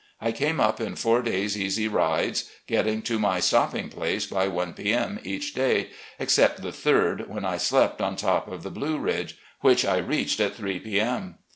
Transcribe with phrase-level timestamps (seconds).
[0.19, 4.73] I came up in four days' easy rides, getting to my stopping place by one
[4.73, 5.19] p.M.
[5.23, 9.85] each day, except the third, when I slept on top of the Blue Ridge, which
[9.85, 11.35] I reached at three p.m.